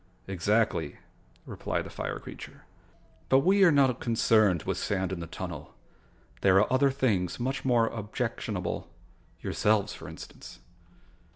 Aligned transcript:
"Exactly," 0.25 0.97
replied 1.45 1.83
the 1.85 1.91
fire 1.91 2.17
creature. 2.17 2.65
"But 3.29 3.41
we 3.41 3.63
are 3.63 3.71
not 3.71 3.99
concerned 3.99 4.63
with 4.63 4.79
sand 4.79 5.11
in 5.13 5.19
the 5.19 5.27
tunnel. 5.27 5.75
There 6.41 6.57
are 6.59 6.73
other 6.73 6.89
things 6.89 7.39
much 7.39 7.63
more 7.63 7.85
objectionable 7.85 8.89
yourselves, 9.43 9.93
for 9.93 10.07
instance." 10.07 10.57